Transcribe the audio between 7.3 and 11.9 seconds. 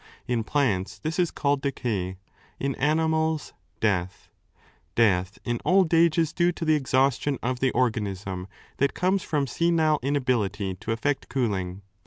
of the organism that comes from senile inability to effect cooling.